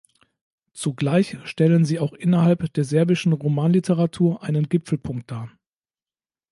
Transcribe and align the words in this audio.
Zugleich 0.73 1.37
stellen 1.43 1.85
sie 1.85 1.99
auch 1.99 2.13
innerhalb 2.13 2.73
der 2.73 2.83
serbischen 2.85 3.33
Romanliteratur 3.33 4.41
einen 4.41 4.67
Gipfelpunkt 4.67 5.29
dar. 5.29 5.51